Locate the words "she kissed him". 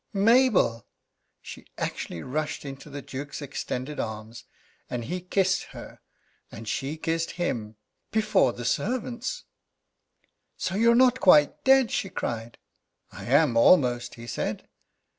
6.67-7.75